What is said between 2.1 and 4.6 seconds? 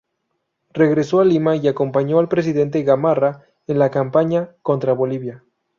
al presidente Gamarra en la campaña